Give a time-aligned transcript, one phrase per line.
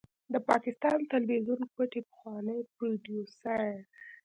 [0.33, 3.61] د پاکستان تلويزيون کوټې پخوانی پروديوسر